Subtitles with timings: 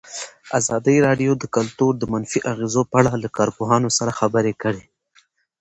[0.59, 4.83] ازادي راډیو د کلتور د منفي اغېزو په اړه له کارپوهانو سره خبرې کړي.